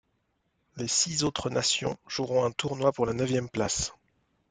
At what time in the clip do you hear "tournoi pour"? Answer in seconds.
2.49-3.05